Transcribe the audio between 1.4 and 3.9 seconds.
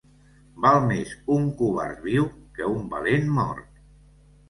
covard viu que un valent mort.